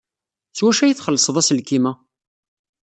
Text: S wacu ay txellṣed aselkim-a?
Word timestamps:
S 0.57 0.59
wacu 0.63 0.81
ay 0.83 0.93
txellṣed 0.95 1.35
aselkim-a? 1.41 1.93